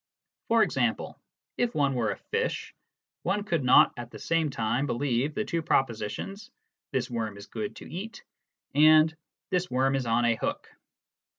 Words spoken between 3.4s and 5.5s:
could not at the same time believe the